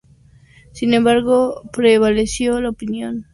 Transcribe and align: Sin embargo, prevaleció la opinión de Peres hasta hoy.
Sin 0.71 0.95
embargo, 0.95 1.61
prevaleció 1.71 2.59
la 2.59 2.69
opinión 2.69 2.89
de 2.89 3.05
Peres 3.05 3.13
hasta 3.25 3.29
hoy. 3.29 3.29